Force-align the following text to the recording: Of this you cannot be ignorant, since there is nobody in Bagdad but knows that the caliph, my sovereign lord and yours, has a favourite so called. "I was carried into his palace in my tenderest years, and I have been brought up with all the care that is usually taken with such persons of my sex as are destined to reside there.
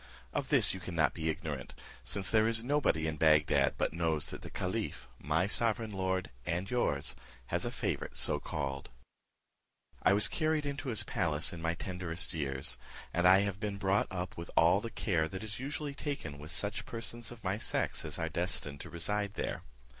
Of 0.33 0.49
this 0.49 0.73
you 0.73 0.79
cannot 0.79 1.13
be 1.13 1.29
ignorant, 1.29 1.75
since 2.03 2.31
there 2.31 2.47
is 2.47 2.63
nobody 2.63 3.05
in 3.05 3.17
Bagdad 3.17 3.75
but 3.77 3.93
knows 3.93 4.31
that 4.31 4.41
the 4.41 4.49
caliph, 4.49 5.07
my 5.19 5.45
sovereign 5.45 5.91
lord 5.91 6.31
and 6.43 6.67
yours, 6.71 7.15
has 7.53 7.65
a 7.65 7.69
favourite 7.69 8.17
so 8.17 8.39
called. 8.39 8.89
"I 10.01 10.13
was 10.13 10.27
carried 10.27 10.65
into 10.65 10.89
his 10.89 11.03
palace 11.03 11.53
in 11.53 11.61
my 11.61 11.75
tenderest 11.75 12.33
years, 12.33 12.79
and 13.13 13.27
I 13.27 13.41
have 13.41 13.59
been 13.59 13.77
brought 13.77 14.07
up 14.09 14.35
with 14.37 14.49
all 14.55 14.79
the 14.79 14.89
care 14.89 15.27
that 15.29 15.43
is 15.43 15.59
usually 15.59 15.93
taken 15.93 16.39
with 16.39 16.49
such 16.49 16.87
persons 16.87 17.31
of 17.31 17.43
my 17.43 17.59
sex 17.59 18.03
as 18.03 18.17
are 18.17 18.27
destined 18.27 18.81
to 18.81 18.89
reside 18.89 19.35
there. 19.35 19.61